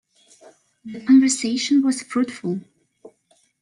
The 0.83 0.99
conversation 1.05 1.83
was 1.85 2.01
fruitful. 2.01 2.61